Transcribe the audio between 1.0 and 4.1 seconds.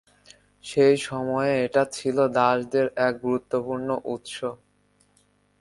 সময়ে এটা ছিল দাসদের এক গুরুত্বপূর্ণ